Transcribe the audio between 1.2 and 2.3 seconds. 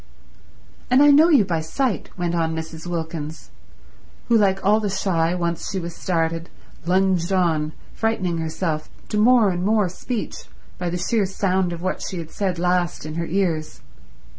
you by sight,"